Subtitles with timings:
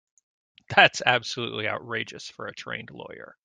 [0.75, 3.37] That's absolutely outrageous for a trained lawyer.